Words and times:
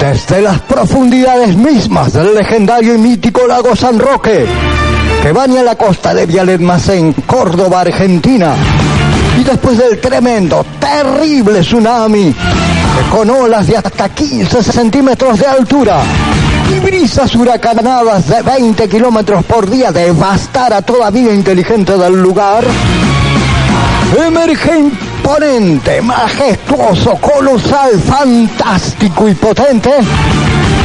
Desde 0.00 0.40
las 0.40 0.60
profundidades 0.60 1.56
mismas 1.56 2.12
del 2.12 2.34
legendario 2.34 2.94
y 2.94 2.98
mítico 2.98 3.46
lago 3.46 3.74
San 3.74 3.98
Roque, 3.98 4.46
que 5.22 5.32
baña 5.32 5.62
la 5.62 5.74
costa 5.74 6.14
de 6.14 6.24
Vialet 6.24 6.60
Córdoba, 7.26 7.80
Argentina, 7.80 8.54
y 9.38 9.44
después 9.44 9.76
del 9.76 10.00
tremendo, 10.00 10.64
terrible 10.78 11.60
tsunami, 11.60 12.32
que 12.32 13.10
con 13.10 13.28
olas 13.28 13.66
de 13.66 13.76
hasta 13.76 14.08
15 14.08 14.62
centímetros 14.62 15.38
de 15.38 15.46
altura 15.46 16.00
y 16.74 16.78
brisas 16.78 17.34
huracanadas 17.34 18.28
de 18.28 18.42
20 18.42 18.88
kilómetros 18.88 19.44
por 19.44 19.68
día 19.68 19.90
devastar 19.90 20.72
a 20.72 20.82
toda 20.82 21.10
vida 21.10 21.34
inteligente 21.34 21.96
del 21.96 22.22
lugar, 22.22 22.64
emerge 24.26 24.90
imponente, 25.28 26.00
majestuoso, 26.00 27.14
colosal, 27.16 28.00
fantástico 28.00 29.28
y 29.28 29.34
potente. 29.34 29.90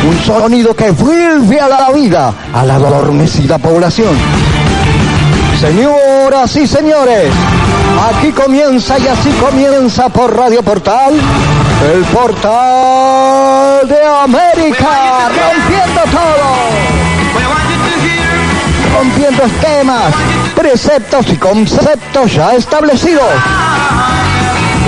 Un 0.06 0.20
sonido 0.20 0.76
que 0.76 0.92
vuelve 0.92 1.62
a 1.62 1.70
la 1.70 1.90
vida 1.92 2.34
a 2.54 2.66
la 2.66 2.76
adormecida 2.76 3.58
población. 3.58 4.14
Señoras 5.62 6.54
y 6.58 6.68
señores, 6.68 7.32
aquí 8.10 8.34
comienza 8.34 9.00
y 9.00 9.08
así 9.08 9.30
comienza 9.32 10.10
por 10.10 10.36
Radio 10.36 10.62
Portal, 10.62 11.14
el 11.94 12.04
portal 12.06 13.88
de 13.88 14.04
América, 14.06 15.30
rompiendo 15.30 16.02
todo, 16.12 16.50
rompiendo 19.00 19.44
esquemas, 19.44 20.14
preceptos 20.54 21.28
y 21.32 21.38
conceptos 21.38 22.34
ya 22.34 22.56
establecidos 22.56 23.24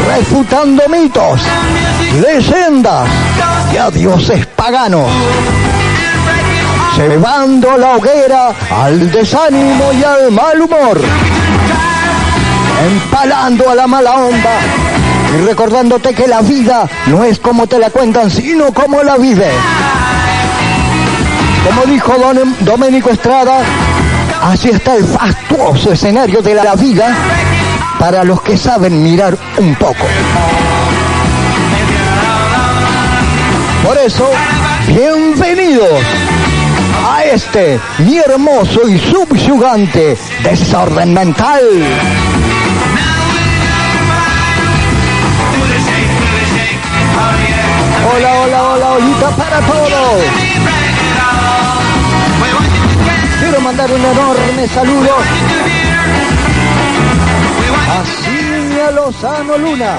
refutando 0.05 0.83
mitos, 0.89 1.41
leyendas 2.21 3.09
y 3.73 3.77
a 3.77 3.89
dioses 3.89 4.45
paganos, 4.47 5.09
llevando 6.97 7.77
la 7.77 7.95
hoguera 7.95 8.53
al 8.71 9.11
desánimo 9.11 9.91
y 9.93 10.03
al 10.03 10.31
mal 10.31 10.61
humor, 10.61 11.01
empalando 12.87 13.69
a 13.69 13.75
la 13.75 13.87
mala 13.87 14.15
onda 14.15 14.59
y 15.37 15.45
recordándote 15.45 16.13
que 16.13 16.27
la 16.27 16.41
vida 16.41 16.87
no 17.07 17.23
es 17.23 17.39
como 17.39 17.67
te 17.67 17.79
la 17.79 17.89
cuentan, 17.89 18.29
sino 18.29 18.71
como 18.73 19.03
la 19.03 19.17
vive. 19.17 19.51
Como 21.67 21.81
dijo 21.91 22.13
Don 22.19 22.55
Domenico 22.59 23.09
Estrada, 23.09 23.57
así 24.43 24.69
está 24.69 24.95
el 24.95 25.05
fastuoso 25.05 25.91
escenario 25.91 26.41
de 26.41 26.53
la 26.53 26.75
vida 26.75 27.15
para 27.99 28.23
los 28.23 28.41
que 28.41 28.57
saben 28.57 29.01
mirar 29.03 29.37
un 29.57 29.75
poco. 29.75 30.05
Por 33.83 33.97
eso, 33.97 34.29
bienvenidos 34.87 36.01
a 37.07 37.23
este 37.23 37.79
mi 37.99 38.17
hermoso 38.17 38.87
y 38.87 38.97
subyugante 38.97 40.17
desorden 40.43 41.13
mental. 41.13 41.61
Hola, 48.07 48.33
hola, 48.41 48.63
hola, 48.63 48.91
holita 48.93 49.29
para 49.31 49.59
todos. 49.61 50.23
Quiero 53.39 53.61
mandar 53.61 53.91
un 53.91 54.01
enorme 54.01 54.67
saludo 54.73 55.74
Lozano 58.91 59.57
Luna, 59.57 59.97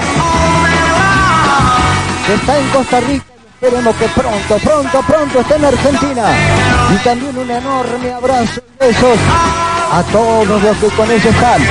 está 2.27 2.59
en 2.59 2.67
Costa 2.69 2.99
Rica. 3.01 3.25
Esperemos 3.59 3.95
que 3.95 4.05
pronto, 4.09 4.57
pronto, 4.57 5.01
pronto 5.01 5.39
esté 5.39 5.55
en 5.55 5.65
Argentina. 5.65 6.23
Y 6.93 6.97
también 7.03 7.37
un 7.37 7.49
enorme 7.49 8.13
abrazo 8.13 8.61
y 8.61 8.85
besos 8.85 9.17
a 9.91 10.03
todos 10.11 10.47
los 10.47 10.77
que 10.77 10.87
con 10.95 11.09
ellos 11.09 11.25
están. 11.25 11.61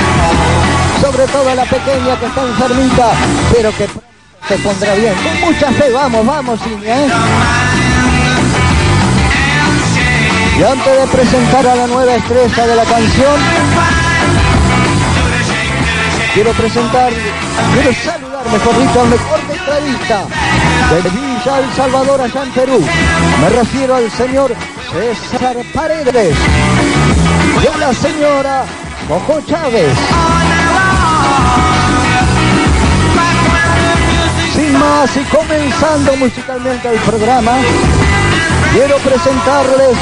Sobre 1.01 1.25
todo 1.27 1.49
a 1.49 1.55
la 1.55 1.63
pequeña 1.63 2.19
que 2.19 2.25
está 2.25 2.41
enfermita, 2.41 3.11
pero 3.53 3.71
que 3.77 3.87
se 4.47 4.57
pondrá 4.57 4.95
bien. 4.95 5.13
Con 5.15 5.39
mucha 5.39 5.71
fe, 5.71 5.91
vamos, 5.91 6.25
vamos, 6.25 6.59
Ciña. 6.61 6.97
¿eh? 6.97 7.07
Y 10.59 10.63
antes 10.63 10.99
de 10.99 11.07
presentar 11.07 11.67
a 11.67 11.75
la 11.75 11.87
nueva 11.87 12.15
estrella 12.15 12.67
de 12.67 12.75
la 12.75 12.83
canción, 12.83 13.96
quiero 16.37 16.51
presentar, 16.51 17.11
quiero 17.73 17.91
saludar, 17.95 18.45
mejor 18.51 18.79
dicho, 18.79 19.01
al 19.01 19.09
mejor 19.09 19.39
tecladista 19.49 20.25
de 20.91 21.09
Villa 21.09 21.59
El 21.59 21.75
Salvador 21.75 22.21
allá 22.21 22.43
en 22.43 22.51
Perú. 22.51 22.85
Me 23.41 23.49
refiero 23.49 23.95
al 23.95 24.11
señor 24.11 24.53
César 24.91 25.57
Paredes 25.73 26.37
y 27.63 27.67
a 27.67 27.77
la 27.79 27.91
señora 27.91 28.65
Coco 29.07 29.41
Chávez. 29.47 29.97
Sin 34.53 34.73
más 34.73 35.17
y 35.17 35.23
comenzando 35.35 36.15
musicalmente 36.17 36.87
el 36.87 36.99
programa, 36.99 37.53
quiero 38.73 38.97
presentarles 38.97 39.97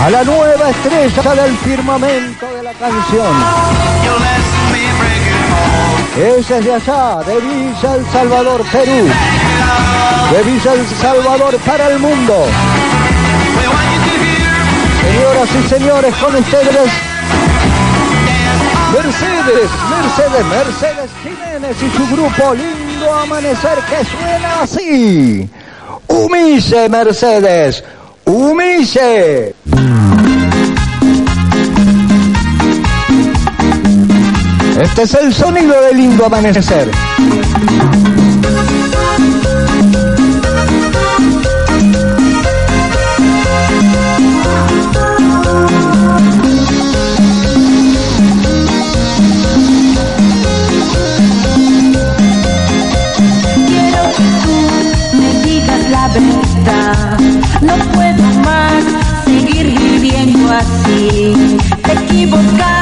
a 0.00 0.10
la 0.10 0.24
nueva 0.24 0.70
estrella 0.70 1.34
del 1.34 1.56
firmamento 1.58 2.46
de 2.56 2.62
la 2.64 2.72
canción. 2.72 4.41
Ella 6.16 6.58
es 6.58 6.64
de 6.64 6.74
allá, 6.74 7.16
de 7.26 7.40
Villa 7.40 7.94
El 7.94 8.06
Salvador, 8.12 8.62
Perú. 8.70 9.08
De 10.32 10.42
Villa 10.42 10.72
El 10.74 10.86
Salvador 11.00 11.56
para 11.64 11.88
el 11.88 11.98
mundo. 11.98 12.34
Señoras 15.00 15.48
y 15.54 15.68
señores, 15.68 16.14
con 16.16 16.34
ustedes 16.36 16.90
Mercedes, 18.92 19.70
Mercedes, 19.90 20.46
Mercedes 20.46 21.10
Jiménez 21.22 21.76
y 21.82 21.96
su 21.96 22.14
grupo 22.14 22.54
Lindo 22.54 23.14
Amanecer 23.14 23.78
que 23.88 24.04
suena 24.04 24.60
así. 24.60 25.50
Humille, 26.08 26.88
Mercedes, 26.90 27.82
humille. 28.26 29.54
Este 34.80 35.02
es 35.02 35.14
el 35.14 35.34
sonido 35.34 35.80
del 35.82 35.96
lindo 35.96 36.26
amanecer. 36.26 36.90
Quiero 53.66 54.02
que 54.16 54.24
tú 54.42 54.56
me 55.16 55.30
digas 55.44 55.90
la 55.90 56.08
verdad. 56.08 57.18
No 57.60 57.76
puedo 57.92 58.24
más 58.42 58.84
seguir 59.24 59.66
viviendo 59.78 60.52
así. 60.52 61.58
Equivocarme 61.88 62.72
es 62.72 62.81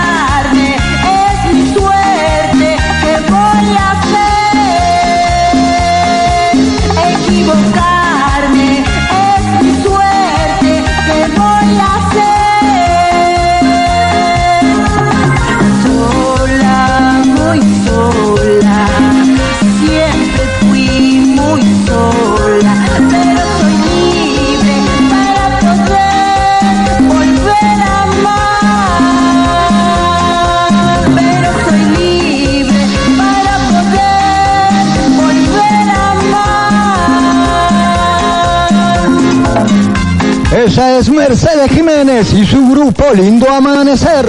Es 40.80 41.10
Mercedes 41.10 41.70
Jiménez 41.72 42.32
y 42.32 42.46
su 42.46 42.66
grupo 42.70 43.04
Lindo 43.14 43.46
Amanecer. 43.50 44.26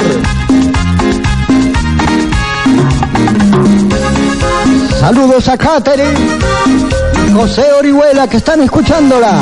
Saludos 4.99 5.47
a 5.47 5.57
Katherine 5.57 6.19
y 7.25 7.31
José 7.31 7.71
Orihuela 7.71 8.27
que 8.27 8.35
están 8.35 8.61
escuchándola. 8.61 9.39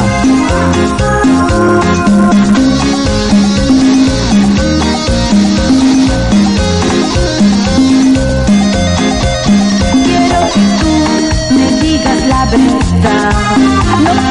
Quiero 10.05 10.39
que 10.53 10.61
tú 10.79 11.55
me 11.55 11.81
digas 11.81 12.27
la 12.27 12.45
verdad. 12.45 14.28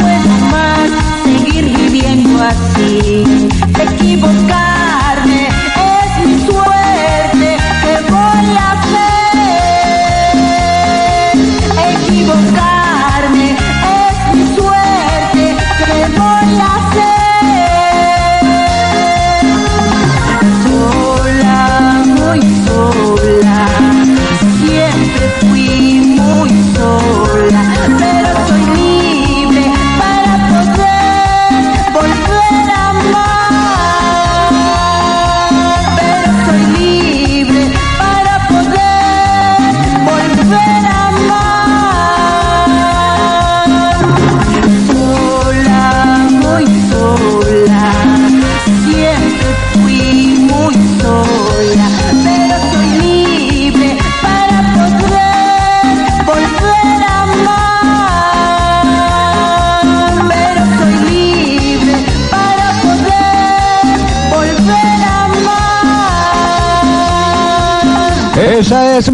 Viviendo 2.49 3.25
así. 3.25 3.49
Equivocarme 3.81 4.68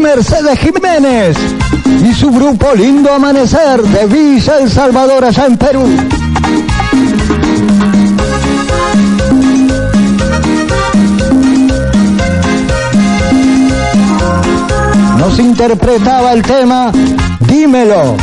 Mercedes 0.05 0.59
Jiménez 0.59 1.35
y 2.05 2.12
su 2.12 2.31
grupo 2.31 2.75
Lindo 2.75 3.11
Amanecer 3.11 3.81
de 3.81 4.05
Villa 4.05 4.59
El 4.59 4.71
Salvador 4.71 5.25
allá 5.25 5.47
en 5.47 5.56
Perú. 5.56 5.83
Nos 15.19 15.39
interpretaba 15.39 16.35
el 16.35 16.43
tema 16.43 16.93
Dímelo. 17.41 18.19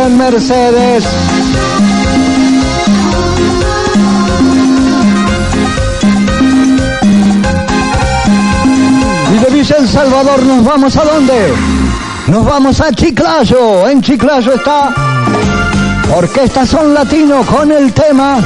Bien, 0.00 0.16
Mercedes. 0.16 1.04
Y 9.30 9.38
de 9.38 9.50
Villa 9.50 9.76
El 9.78 9.88
Salvador 9.88 10.42
nos 10.44 10.64
vamos 10.64 10.96
a 10.96 11.04
dónde? 11.04 11.52
Nos 12.28 12.46
vamos 12.46 12.80
a 12.80 12.90
Chiclayo. 12.92 13.88
En 13.88 14.00
Chiclayo 14.00 14.54
está 14.54 14.94
Orquesta 16.16 16.64
Son 16.64 16.94
Latino 16.94 17.42
con 17.42 17.70
el 17.70 17.92
tema 17.92 18.38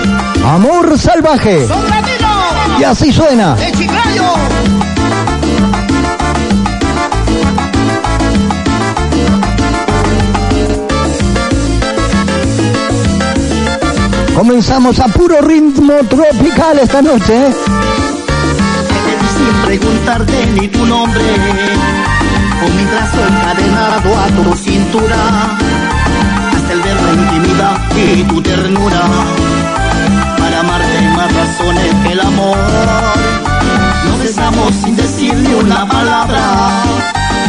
Amor 0.44 0.98
Salvaje. 0.98 1.68
¡Son 1.68 1.88
latinos! 1.88 2.80
Y 2.80 2.82
así 2.84 3.12
suena. 3.12 3.54
¡De 3.54 3.70
Chiclayo! 3.70 4.73
Comenzamos 14.34 14.98
a 14.98 15.06
puro 15.06 15.40
ritmo 15.42 15.94
tropical 16.08 16.78
esta 16.80 17.00
noche. 17.00 17.46
¿eh? 17.46 17.54
Sin 19.36 19.62
preguntarte 19.64 20.46
ni 20.46 20.68
tu 20.68 20.84
nombre, 20.84 21.22
con 22.60 22.76
mi 22.76 22.84
brazo 22.84 23.26
encadenado 23.28 24.18
a 24.18 24.26
tu 24.28 24.56
cintura, 24.56 25.16
hasta 26.52 26.72
el 26.72 26.82
ver 26.82 26.96
la 27.00 27.12
intimidad 27.12 27.78
y 27.96 28.24
tu 28.24 28.42
ternura, 28.42 29.02
para 30.36 30.60
amarte 30.60 31.00
más 31.16 31.32
razones 31.32 31.94
que 32.02 32.12
el 32.12 32.20
amor. 32.20 32.58
No 34.06 34.18
besamos 34.18 34.74
sin 34.74 34.96
decir 34.96 35.34
ni 35.34 35.54
una 35.54 35.86
palabra, 35.86 36.40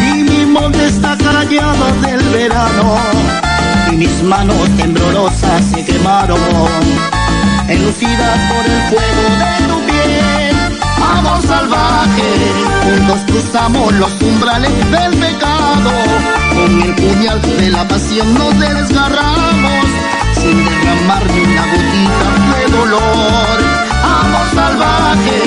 y 0.01 0.23
mi 0.23 0.45
monte 0.45 0.85
está 0.85 1.17
callado 1.17 1.85
del 2.01 2.29
verano, 2.29 2.97
mis 4.05 4.23
manos 4.23 4.69
temblorosas 4.77 5.65
se 5.65 5.83
quemaron, 5.83 6.39
enlucidas 7.67 8.39
por 8.51 8.65
el 8.65 8.81
fuego 8.89 9.23
de 9.39 9.67
tu 9.67 9.85
piel 9.85 10.45
amor 11.17 11.41
salvaje. 11.41 12.29
Juntos 12.83 13.19
cruzamos 13.27 13.93
los 13.93 14.11
umbrales 14.21 14.71
del 14.91 15.11
pecado. 15.17 15.91
Con 16.53 16.81
el 16.81 16.95
puñal 16.95 17.41
de 17.41 17.69
la 17.69 17.87
pasión 17.87 18.33
nos 18.33 18.59
desgarramos. 18.59 19.85
Sin 20.35 20.65
derramar 20.65 21.23
ni 21.31 21.41
una 21.41 21.65
gotita 21.73 22.27
de 22.51 22.77
dolor. 22.77 23.57
Amor 24.21 24.47
salvaje. 24.53 25.41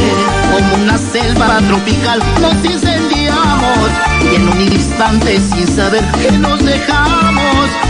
Como 0.53 0.83
una 0.83 0.99
selva 0.99 1.59
tropical 1.69 2.23
nos 2.41 2.65
incendiamos. 2.65 3.91
Y 4.31 4.35
en 4.37 4.49
un 4.49 4.61
instante 4.61 5.41
sin 5.41 5.67
saber 5.67 6.05
que 6.13 6.33
nos 6.33 6.59
dejamos. 6.65 7.38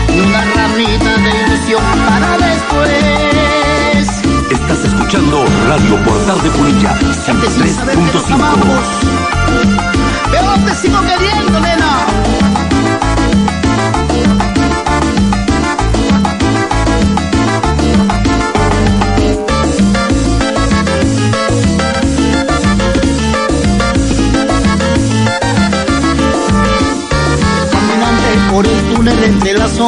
Ni 0.08 0.20
una 0.20 0.44
ramita 0.54 1.16
de 1.18 1.30
ilusión 1.46 1.82
para 2.06 2.38
después. 2.38 4.08
Estás 4.50 4.84
escuchando 4.84 5.44
Radio 5.66 5.96
Portal 6.04 6.42
de 6.42 6.50
Punilla, 6.50 6.98
Antes 7.28 7.52
sin 7.52 7.68
saber 7.68 7.96
que 7.96 8.02
nos 8.02 8.26
103.5. 8.26 9.17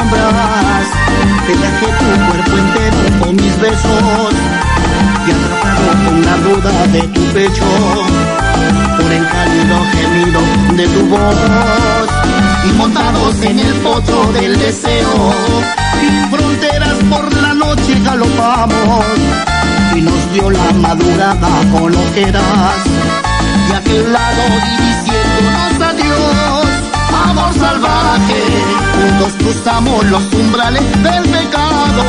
sombras, 0.01 0.87
te 1.47 1.53
dejé 1.53 1.87
tu 1.99 2.07
cuerpo 2.27 2.57
entero 2.59 3.21
con 3.21 3.37
mis 3.37 3.61
besos 3.61 4.35
y 5.27 5.31
atrapado 5.31 5.91
con 6.05 6.25
la 6.25 6.37
duda 6.39 6.87
de 6.89 7.03
tu 7.09 7.21
pecho, 7.33 7.65
por 8.97 9.13
el 9.13 9.29
cálido 9.29 9.77
gemido 9.93 10.41
de 10.77 10.89
tu 10.89 11.07
voz, 11.07 12.09
y 12.69 12.73
montados 12.75 13.43
en 13.43 13.59
el 13.59 13.75
potro 13.75 14.33
del 14.33 14.59
deseo, 14.59 15.35
sin 16.01 16.31
fronteras 16.31 16.97
por 17.11 17.35
la 17.37 17.55
noche 17.55 17.99
galopamos, 18.03 19.05
y 19.95 20.01
nos 20.01 20.33
dio 20.33 20.51
la 20.51 20.73
madrugada 20.75 21.51
con 21.73 21.95
ojeras, 21.95 22.81
y 23.69 23.73
aquel 23.73 24.13
lado 24.13 24.45
diciéndonos 24.79 25.89
adiós, 25.91 26.67
amor 27.29 27.53
salvaje, 27.55 28.50
juntos 29.21 29.33
cruzamos 29.39 30.05
los 30.07 30.23
umbrales 30.35 30.83
del 31.03 31.23
pecado, 31.25 32.03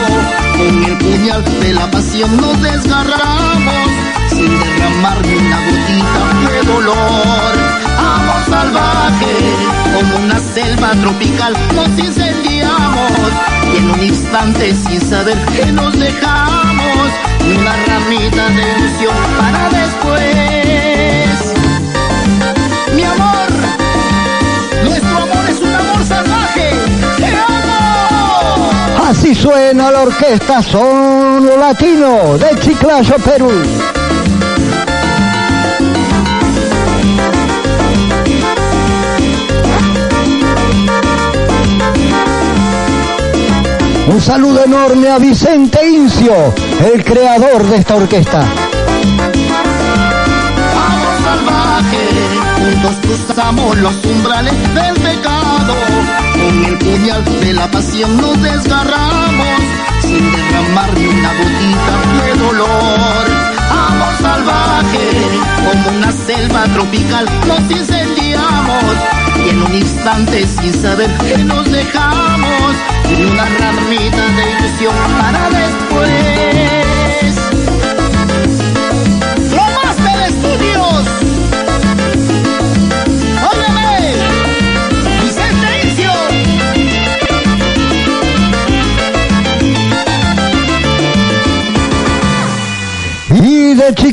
con 0.57 0.83
el 0.83 0.97
puñal 0.97 1.43
de 1.61 1.73
la 1.73 1.89
pasión 1.91 2.37
nos 2.37 2.61
desgarramos, 2.61 3.89
sin 4.29 4.59
derramar 4.59 5.25
ni 5.25 5.35
una 5.35 5.57
gotita 5.65 6.51
de 6.51 6.71
dolor. 6.71 7.53
Amor 7.97 8.45
salvaje, 8.49 9.35
como 9.93 10.23
una 10.23 10.39
selva 10.39 10.91
tropical 10.91 11.53
nos 11.75 11.99
incendiamos, 11.99 13.11
y 13.73 13.77
en 13.77 13.91
un 13.91 14.03
instante 14.03 14.73
sin 14.75 15.01
saber 15.01 15.37
que 15.45 15.65
nos 15.71 15.97
dejamos 15.97 17.09
una 17.45 17.75
ramita 17.87 18.49
de 18.49 18.77
ilusión 18.77 19.15
para 19.37 19.69
después. 19.69 21.10
Así 29.11 29.35
suena 29.35 29.91
la 29.91 30.03
orquesta 30.03 30.63
Son 30.63 31.45
Latino 31.59 32.37
de 32.37 32.57
Chiclayo, 32.61 33.15
Perú. 33.17 33.51
Un 44.07 44.21
saludo 44.21 44.63
enorme 44.63 45.09
a 45.09 45.17
Vicente 45.17 45.85
Incio, 45.89 46.53
el 46.93 47.03
creador 47.03 47.65
de 47.65 47.75
esta 47.75 47.95
orquesta. 47.95 48.39
Amor 50.87 51.17
salvaje, 51.25 52.07
juntos 52.55 52.95
cruzamos 53.01 53.77
los 53.77 54.05
umbrales 54.05 54.53
del 54.73 54.93
pecado. 54.93 56.20
Con 56.41 56.65
el 56.65 56.77
puñal 56.77 57.23
de 57.23 57.53
la 57.53 57.69
pasión 57.69 58.17
nos 58.17 58.41
desgarramos, 58.41 59.59
sin 60.01 60.31
derramar 60.31 60.91
ni 60.97 61.05
una 61.05 61.33
gotita 61.33 61.95
de 62.25 62.39
dolor. 62.39 63.25
Amor 63.69 64.13
salvaje, 64.19 65.09
como 65.63 65.97
una 65.97 66.11
selva 66.11 66.63
tropical, 66.73 67.25
nos 67.47 67.71
incendiamos. 67.71 68.83
Y 69.45 69.49
en 69.49 69.61
un 69.61 69.75
instante, 69.75 70.47
sin 70.47 70.73
saber 70.73 71.11
que 71.17 71.37
nos 71.43 71.71
dejamos, 71.71 72.75
y 73.09 73.23
una 73.23 73.45
ramita 73.45 74.25
de 74.37 74.51
ilusión 74.51 74.95
para 75.19 75.49
después. 75.49 76.90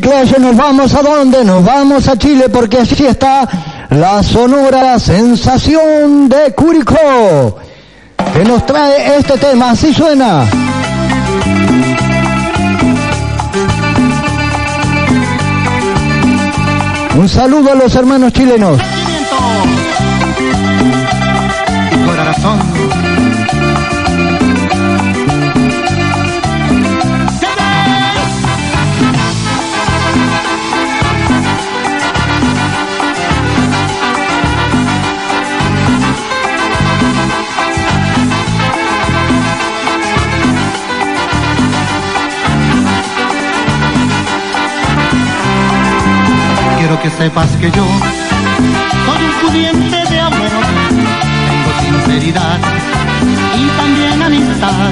Chiclayo 0.09 0.39
nos 0.39 0.57
vamos 0.57 0.95
a 0.95 1.03
dónde? 1.03 1.45
Nos 1.45 1.63
vamos 1.63 2.09
a 2.09 2.17
Chile 2.17 2.49
porque 2.49 2.79
allí 2.79 3.05
está 3.05 3.47
la 3.91 4.23
sonora 4.23 4.99
sensación 4.99 6.31
de 6.31 6.55
Curicó, 6.55 7.59
que 8.33 8.43
nos 8.43 8.65
trae 8.65 9.19
este 9.19 9.37
tema, 9.37 9.73
así 9.73 9.93
suena. 9.93 10.47
Un 17.15 17.29
saludo 17.29 17.73
a 17.73 17.75
los 17.75 17.95
hermanos 17.95 18.33
chilenos. 18.33 18.81
Sepas 47.19 47.51
que 47.61 47.69
yo 47.73 47.85
soy 49.07 49.25
un 49.25 49.35
pudiente 49.43 49.97
de 50.09 50.21
amor, 50.21 50.53
tengo 51.49 51.71
sinceridad 51.81 52.59
y 53.59 53.67
también 53.77 54.23
amistad. 54.23 54.91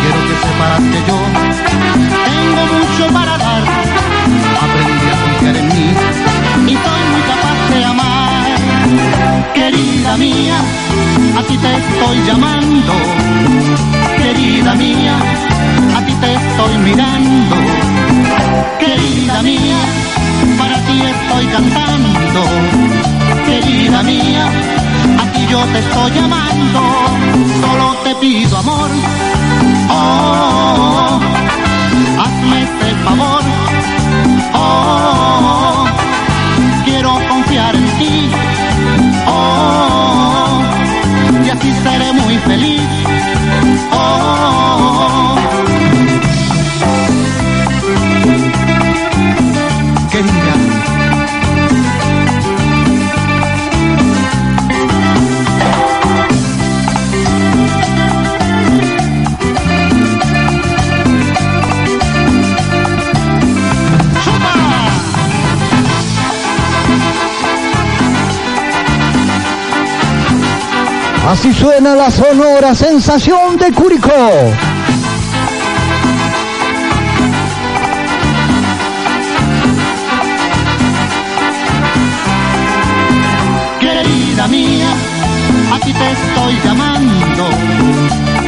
Quiero 0.00 0.20
que 0.28 0.36
sepas 0.44 0.80
que 0.92 1.00
yo 1.08 1.18
tengo 2.28 2.62
mucho 2.72 3.12
para 3.12 3.36
dar, 3.36 3.62
aprendí 4.64 5.08
a 5.10 5.16
confiar 5.24 5.56
en 5.56 5.66
mí 5.66 5.88
y 6.72 6.74
soy 6.84 7.02
muy 7.12 7.22
capaz 7.32 7.58
de 7.74 7.84
amar. 7.84 8.48
Querida 9.54 10.16
mía, 10.16 10.58
a 11.36 11.42
ti 11.42 11.56
te 11.58 11.70
estoy 11.78 12.16
llamando, 12.28 12.92
querida 14.18 14.74
mía, 14.76 15.16
a 15.96 16.00
ti 16.06 16.14
te 16.14 16.34
estoy 16.34 16.78
mirando, 16.78 17.56
querida 18.78 19.42
mía 19.42 19.78
para 20.56 20.76
ti 20.86 20.87
estoy 21.38 21.52
cantando, 21.52 22.42
querida 23.46 24.02
mía, 24.02 24.46
a 25.18 25.32
ti 25.32 25.46
yo 25.48 25.60
te 25.66 25.78
estoy 25.78 26.10
llamando, 26.12 26.80
solo 27.60 27.96
te 28.02 28.14
pido 28.16 28.56
amor, 28.56 28.90
oh, 29.88 31.20
hazme 32.18 32.62
este 32.62 32.94
favor, 33.04 33.37
Así 71.28 71.52
suena 71.52 71.94
la 71.94 72.10
sonora 72.10 72.74
sensación 72.74 73.58
de 73.58 73.70
Curicó. 73.70 74.10
Querida 83.78 84.46
mía, 84.48 84.88
a 85.70 85.78
ti 85.80 85.92
te 85.92 86.12
estoy 86.12 86.54
llamando. 86.64 87.44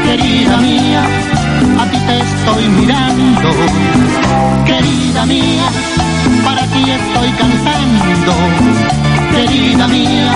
Querida 0.02 0.56
mía, 0.56 1.02
a 1.80 1.90
ti 1.90 1.98
te 1.98 2.18
estoy 2.18 2.66
mirando. 2.66 3.50
Querida 4.64 5.26
mía, 5.26 5.68
para 6.42 6.62
ti 6.62 6.90
estoy 6.90 7.30
cantando. 7.32 8.32
Querida 9.32 9.86
mía, 9.86 10.34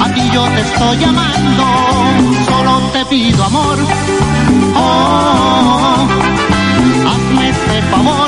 a 0.00 0.14
ti 0.14 0.30
yo 0.32 0.44
te 0.54 0.60
estoy 0.60 0.96
llamando. 0.98 1.64
Solo 2.46 2.80
te 2.92 3.04
pido 3.06 3.44
amor. 3.44 3.78
Oh, 4.76 6.06
hazme 7.08 7.48
este 7.50 7.82
favor. 7.90 8.27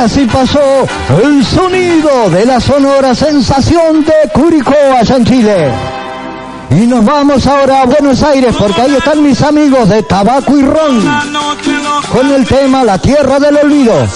Así 0.00 0.24
pasó 0.26 0.60
el 1.22 1.44
sonido 1.44 2.30
de 2.30 2.46
la 2.46 2.58
sonora 2.58 3.14
sensación 3.14 4.02
de 4.02 4.30
Curicó 4.32 4.74
allá 4.98 5.16
en. 5.16 5.26
Y 6.70 6.86
nos 6.86 7.04
vamos 7.04 7.46
ahora 7.46 7.82
a 7.82 7.86
Buenos 7.86 8.22
Aires 8.22 8.54
porque 8.58 8.80
ahí 8.80 8.94
están 8.94 9.22
mis 9.22 9.42
amigos 9.42 9.88
de 9.88 10.02
Tabaco 10.02 10.56
y 10.56 10.62
Ron 10.62 11.02
con 12.12 12.32
el 12.32 12.46
tema 12.46 12.82
La 12.84 12.98
Tierra 12.98 13.38
del 13.38 13.58
Olvido. 13.58 14.06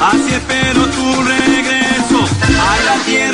Así 0.00 0.32
espero 0.32 0.86
tu 0.86 1.22
regreso 1.22 2.18
a 2.52 2.84
la 2.84 3.04
tierra. 3.04 3.28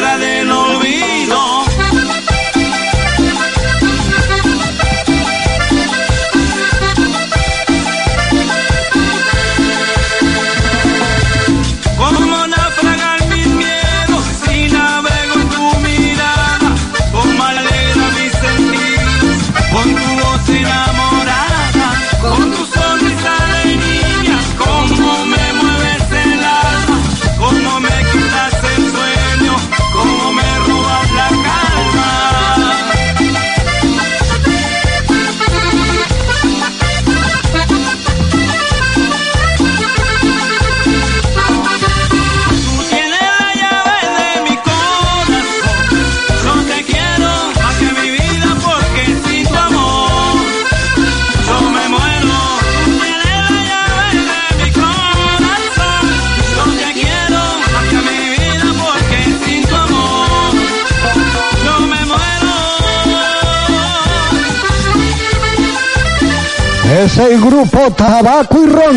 Es 67.04 67.18
el 67.18 67.38
grupo 67.38 67.90
Tabaco 67.90 68.62
y 68.62 68.66
Ron. 68.66 68.96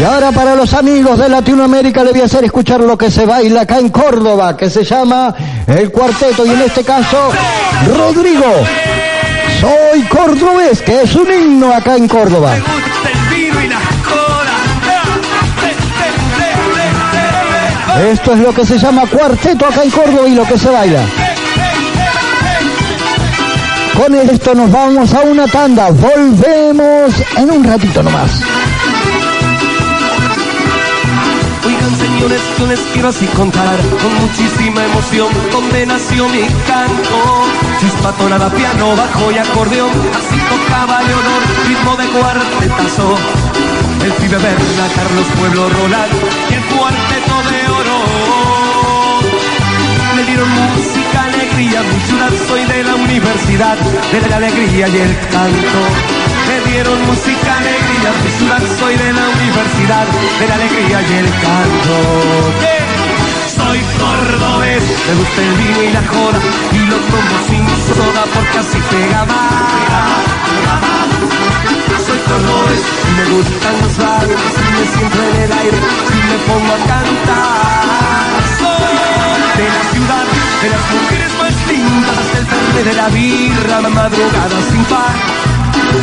ahora 0.05 0.31
para 0.31 0.55
los 0.55 0.73
amigos 0.73 1.17
de 1.17 1.29
Latinoamérica 1.29 2.03
le 2.03 2.11
voy 2.11 2.21
a 2.21 2.25
hacer 2.25 2.43
escuchar 2.43 2.81
lo 2.81 2.97
que 2.97 3.09
se 3.09 3.25
baila 3.25 3.61
acá 3.61 3.79
en 3.79 3.89
Córdoba, 3.89 4.55
que 4.55 4.69
se 4.69 4.83
llama 4.83 5.33
el 5.67 5.91
cuarteto 5.91 6.45
y 6.45 6.49
en 6.49 6.61
este 6.61 6.83
caso 6.83 7.31
Rodrigo. 7.97 8.45
Soy 9.59 10.01
cordobés, 10.03 10.81
que 10.81 11.01
es 11.01 11.15
un 11.15 11.31
himno 11.31 11.73
acá 11.73 11.95
en 11.95 12.07
Córdoba. 12.07 12.55
Esto 18.11 18.33
es 18.33 18.39
lo 18.39 18.53
que 18.53 18.65
se 18.65 18.77
llama 18.77 19.03
cuarteto 19.07 19.65
acá 19.65 19.83
en 19.83 19.89
Córdoba 19.89 20.27
y 20.27 20.35
lo 20.35 20.45
que 20.45 20.57
se 20.57 20.69
baila. 20.69 21.01
Con 23.97 24.13
esto 24.13 24.53
nos 24.53 24.69
vamos 24.69 25.13
a 25.13 25.21
una 25.21 25.47
tanda. 25.47 25.89
Volvemos 25.89 27.13
en 27.37 27.49
un 27.49 27.63
ratito 27.63 28.03
nomás. 28.03 28.41
Señores, 32.25 32.57
yo 32.57 32.65
les 32.65 32.79
quiero 32.91 33.09
así 33.09 33.27
contar 33.27 33.77
con 34.01 34.11
muchísima 34.19 34.83
emoción 34.83 35.27
donde 35.51 35.85
nació 35.85 36.27
mi 36.29 36.41
canto. 36.65 37.45
Chispa, 37.79 38.13
tonada, 38.13 38.49
piano, 38.49 38.95
bajo 38.95 39.31
y 39.31 39.37
acordeón, 39.37 39.91
así 39.91 40.35
tocaba 40.49 41.03
Leonor, 41.03 41.41
ritmo 41.67 41.95
de 41.95 42.07
cuartetazo. 42.07 43.15
El 44.05 44.11
pibe 44.13 44.37
Berna, 44.37 44.85
Carlos 44.95 45.27
Pueblo, 45.37 45.69
Roland 45.69 46.13
y 46.49 46.53
el 46.55 46.65
cuarteto 46.65 47.35
de 47.51 47.69
oro. 47.69 47.97
Me 50.15 50.23
dieron 50.23 50.49
música, 50.49 51.25
alegría, 51.25 51.83
ciudad 52.07 52.31
soy 52.47 52.65
de 52.65 52.83
la 52.85 52.95
universidad, 52.95 53.77
de 53.77 54.29
la 54.29 54.37
alegría 54.37 54.87
y 54.87 54.97
el 54.97 55.15
canto. 55.29 56.24
Me 56.47 56.71
dieron 56.71 57.05
música, 57.07 57.57
alegría, 57.57 58.11
ciudad 58.37 58.63
soy 58.79 58.95
de 58.97 59.13
la 59.13 59.29
universidad, 59.29 60.05
de 60.39 60.47
la 60.47 60.55
alegría 60.55 61.01
y 61.01 61.13
el 61.21 61.29
canto. 61.43 61.95
Soy 63.55 63.79
cordobés, 63.99 64.83
me 65.07 65.13
gusta 65.15 65.41
el 65.41 65.53
vino 65.55 65.83
y 65.83 65.91
la 65.93 66.03
joda, 66.07 66.39
y 66.73 66.79
lo 66.91 66.97
tomo 66.97 67.35
sin 67.47 67.65
soda 67.95 68.23
porque 68.33 68.57
así 68.59 68.79
pega 68.91 69.25
más. 69.25 70.23
Soy 72.05 72.19
cordobés 72.27 72.95
me 73.15 73.25
gustan 73.25 73.75
los 73.81 73.97
bailes 73.97 74.39
y 74.59 74.71
me 74.75 74.85
siento 74.93 75.19
en 75.23 75.35
el 75.43 75.51
aire 75.51 75.77
y 75.77 76.19
me 76.29 76.37
pongo 76.47 76.73
a 76.73 76.79
cantar. 76.91 78.29
Soy 78.59 78.95
de 79.59 79.67
la 79.75 79.83
ciudad, 79.93 80.25
de 80.61 80.69
las 80.69 80.83
mujeres 80.93 81.31
más 81.39 81.55
lindas, 81.71 82.25
del 82.33 82.45
verde 82.45 82.83
de 82.83 82.93
la 82.93 83.07
birra, 83.09 83.81
madrugada 83.89 84.57
sin 84.69 84.83
par. 84.85 85.54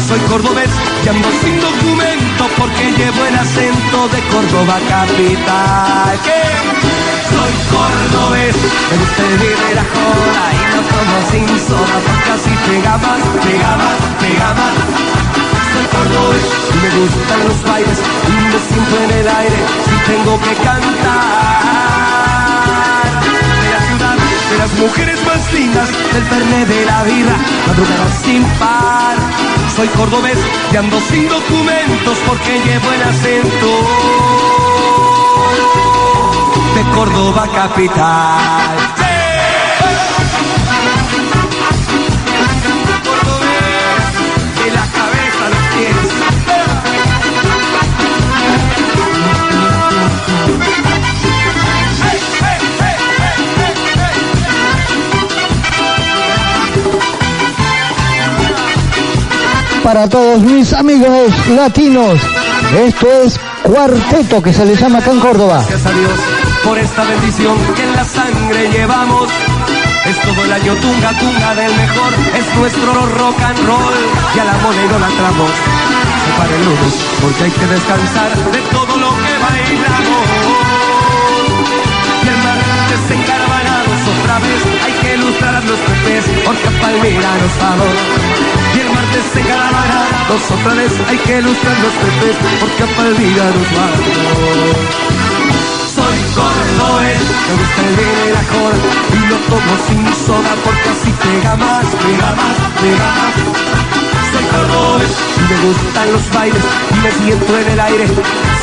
Soy 0.08 0.20
cordobés 0.20 0.70
y 1.04 1.08
ando 1.08 1.28
sin 1.42 1.60
documento 1.60 2.48
porque 2.58 2.92
llevo 2.98 3.24
el 3.24 3.36
acento 3.36 4.08
de 4.08 4.20
Córdoba 4.32 4.78
capital. 4.88 6.18
Soy 7.32 7.52
cordobés, 7.72 8.56
me 8.90 8.96
gusta 8.98 9.22
y 9.32 9.74
la 9.74 9.84
joda 9.92 10.44
y 10.52 10.62
no 10.74 10.80
tomo 10.92 11.16
sin 11.30 11.48
soda 11.68 11.96
porque 12.06 12.30
así 12.36 12.52
pega 12.66 12.98
más, 12.98 13.22
pega 13.44 13.76
más, 13.76 13.98
pega 14.20 14.54
más 14.54 15.12
soy 15.72 15.86
cordobés 15.86 16.62
me 16.82 16.90
gustan 16.98 17.40
los 17.48 17.62
bailes 17.62 17.98
y 18.28 18.32
me 18.50 18.58
siento 18.68 18.94
en 19.04 19.10
el 19.10 19.28
aire 19.28 19.56
si 19.84 19.94
tengo 20.10 20.40
que 20.40 20.54
cantar. 20.56 21.92
De 23.62 23.70
la 23.70 23.80
ciudad, 23.88 24.16
de 24.50 24.58
las 24.58 24.72
mujeres 24.78 25.18
más 25.26 25.52
lindas, 25.52 25.88
del 26.12 26.24
verde 26.24 26.66
de 26.66 26.86
la 26.86 27.02
birra, 27.04 27.36
madrugada 27.66 28.08
sin 28.24 28.42
par. 28.58 29.51
Soy 29.76 29.88
cordobés 29.88 30.38
y 30.72 30.76
ando 30.76 31.00
sin 31.00 31.28
documentos 31.28 32.18
porque 32.26 32.60
llevo 32.60 32.92
el 32.92 33.02
acento 33.02 33.66
de 36.74 36.82
Córdoba 36.94 37.48
capital. 37.54 39.01
Para 59.82 60.08
todos 60.08 60.40
mis 60.42 60.72
amigos 60.72 61.32
latinos. 61.50 62.20
Esto 62.86 63.06
es 63.24 63.40
cuarteto 63.62 64.42
que 64.42 64.52
se 64.52 64.64
le 64.64 64.76
llama 64.76 64.98
acá 64.98 65.10
en 65.10 65.20
Córdoba. 65.20 65.64
Gracias 65.68 65.86
a 65.86 65.90
Dios 65.90 66.12
por 66.64 66.78
esta 66.78 67.04
bendición 67.04 67.56
que 67.74 67.82
en 67.82 67.92
la 67.92 68.04
sangre 68.04 68.70
llevamos. 68.70 69.28
Es 70.06 70.20
todo 70.20 70.44
el 70.44 70.52
año 70.52 70.74
tunga 70.74 71.18
tunga 71.18 71.54
del 71.54 71.76
mejor, 71.76 72.12
es 72.36 72.56
nuestro 72.58 73.06
rock 73.06 73.40
and 73.40 73.58
roll 73.66 73.94
y 74.34 74.38
a 74.38 74.44
la 74.44 74.52
moneda 74.58 74.98
la 74.98 75.08
tramos. 75.08 75.50
Separen 76.26 76.64
lunes 76.64 76.94
porque 77.20 77.44
hay 77.44 77.50
que 77.50 77.66
descansar 77.66 78.52
de 78.52 78.58
todo 78.70 78.96
lo 78.96 79.10
que 79.10 79.32
bailamos. 79.44 80.62
Y 82.24 82.28
el 82.28 82.62
otra 84.22 84.38
vez 84.38 84.62
hay 84.84 84.92
que 84.92 85.14
ilustrar 85.14 85.54
a 85.54 85.60
los 85.60 85.78
pepes 85.78 86.24
porque 86.44 86.70
Palmira 86.80 87.30
nos 87.38 87.58
vamos. 87.58 88.61
Martes 89.12 89.36
encaravanados 89.36 90.50
otra 90.50 90.74
vez 90.74 90.92
hay 91.06 91.18
que 91.18 91.38
ilustrar 91.38 91.76
los 91.80 91.92
pepes 91.92 92.36
porque 92.60 92.82
a 92.82 92.86
Palmira 92.96 93.44
nos 93.44 93.68
vamos 93.76 94.00
soy 95.92 96.18
cordobés 96.34 97.20
Me 97.48 97.54
gusta 97.60 97.80
el 97.82 97.96
y 98.00 98.32
la 98.32 98.44
joda 98.48 98.76
Y 99.12 99.26
lo 99.28 99.36
tomo 99.36 99.74
sin 99.86 100.26
soda 100.26 100.52
porque 100.64 100.88
así 100.88 101.12
pega 101.12 101.56
más, 101.56 101.84
pega 101.84 102.30
más, 102.40 102.56
pega 102.80 103.08
más. 103.18 103.34
Soy 104.32 104.44
cordobés 104.50 105.14
me 105.50 105.56
gustan 105.66 106.12
los 106.12 106.32
bailes 106.32 106.64
Y 106.94 106.98
me 107.00 107.10
siento 107.10 107.58
en 107.58 107.68
el 107.68 107.80
aire 107.80 108.06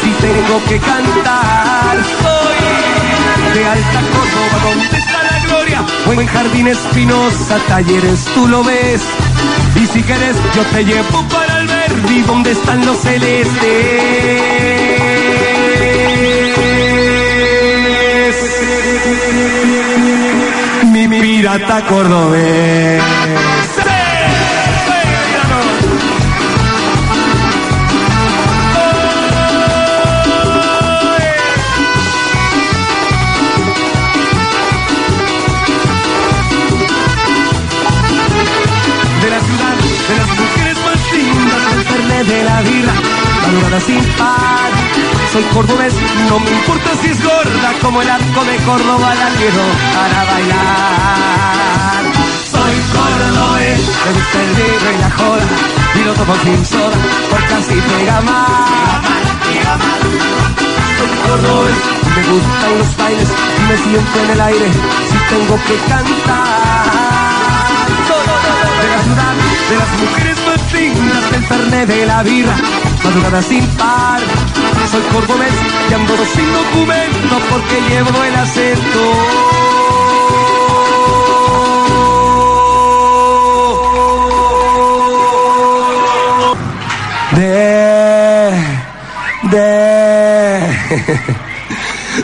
si 0.02 0.10
tengo 0.14 0.64
que 0.68 0.80
cantar. 0.80 1.98
Soy 2.24 3.54
de 3.54 3.66
Alta 3.66 4.02
Córdoba 4.14 4.58
donde 4.64 4.98
está 4.98 5.24
la 5.24 5.40
gloria 5.46 5.86
O 6.08 6.14
en 6.14 6.28
Jardín 6.28 6.68
Espinosa, 6.68 7.60
talleres 7.68 8.26
tú 8.34 8.48
lo 8.48 8.64
ves 8.64 9.02
Y 9.82 9.88
si 9.88 10.04
quieres 10.04 10.36
yo 10.54 10.62
te 10.74 10.84
llevo 10.84 11.26
para 11.30 11.60
el 11.62 11.68
Verdi 11.68 12.22
donde 12.24 12.52
están 12.52 12.86
los 12.86 12.98
celestes 12.98 13.48
Mi 20.92 21.08
pirata 21.08 21.86
cordobés 21.86 23.02
Soy 45.32 45.44
cordobés, 45.54 45.94
no 46.28 46.40
me 46.40 46.50
importa 46.50 46.90
si 47.02 47.08
es 47.10 47.24
gorda, 47.24 47.74
como 47.82 48.02
el 48.02 48.10
arco 48.10 48.44
de 48.44 48.58
Córdoba 48.66 49.14
la 49.16 49.30
quiero 49.38 49.64
para 49.94 50.24
bailar. 50.32 52.04
Soy 52.52 52.76
cordobés, 52.94 53.82
me 54.06 54.12
gusta 54.14 54.38
el 54.42 54.52
vino 54.56 54.90
y 54.92 54.98
la 55.00 55.12
joda, 55.12 55.48
y 55.96 56.04
lo 56.04 56.14
tomo 56.14 56.36
sin 56.44 56.66
soda, 56.66 56.98
porque 57.30 57.54
así 57.54 57.76
pega 57.76 58.22
más. 58.22 59.04
Soy 60.98 61.12
cordobés, 61.30 61.80
me 62.16 62.22
gustan 62.32 62.78
los 62.80 62.98
bailes, 62.98 63.30
y 63.30 63.62
me 63.70 63.78
siento 63.78 64.20
en 64.24 64.30
el 64.32 64.42
aire, 64.42 64.70
si 65.10 65.18
tengo 65.36 65.56
que 65.68 65.76
cantar 65.88 66.90
de 68.80 68.88
la 68.90 69.00
ciudad, 69.04 69.36
de 69.70 69.76
las 69.78 69.92
mujeres 70.02 70.38
más 70.48 70.74
dignas, 70.74 71.32
del 71.32 71.44
fernet 71.44 71.88
de 71.88 72.06
la 72.06 72.24
birra, 72.24 72.56
madrugada 73.04 73.42
sin 73.42 73.66
par. 73.78 74.20
Soy 74.92 75.02
cordobés 75.12 75.54
y 75.90 75.94
ando 75.94 76.14
sin 76.34 76.52
documento 76.52 77.36
porque 77.50 77.82
llevo 77.90 78.24
el 78.24 78.36
acento. 78.36 79.00
De, 87.32 88.52
de, 89.44 90.60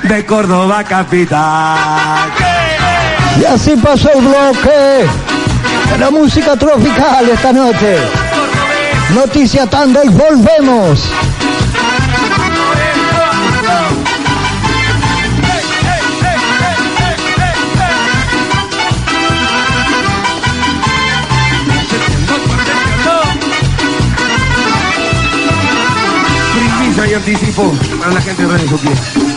de 0.04 0.26
Córdoba 0.26 0.84
capital. 0.84 2.18
Y 3.40 3.46
así 3.46 3.76
pasó 3.76 4.10
el 4.14 4.22
bloque 4.22 5.06
de 5.92 5.98
la 6.00 6.10
música 6.10 6.56
tropical 6.56 7.30
esta 7.30 7.54
noche. 7.54 7.98
Noticia 9.14 9.68
Tanda 9.68 10.04
y 10.04 10.10
volvemos. 10.10 11.10
Primicia 26.54 27.08
y 27.08 27.14
anticipo 27.14 27.74
para 28.00 28.14
la 28.14 28.22
gente 28.22 28.42
de 28.42 28.58
Radio 28.58 29.35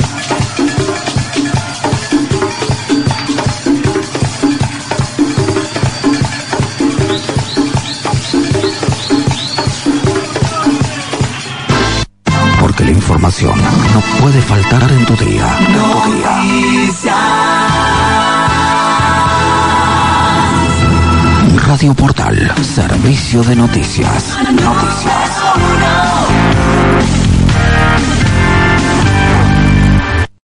no 13.17 14.01
puede 14.21 14.41
faltar 14.43 14.93
en 14.93 15.07
tu 15.07 15.17
día. 15.17 15.59
En 15.61 15.73
tu 15.73 16.13
día. 16.13 16.43
Radio 21.67 21.95
Portal, 21.95 22.55
servicio 22.63 23.43
de 23.43 23.57
noticias. 23.57 24.37
Noticias. 24.53 25.38